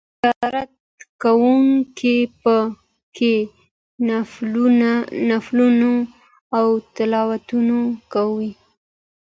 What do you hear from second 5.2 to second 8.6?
نفلونه او تلاوتونه کوي.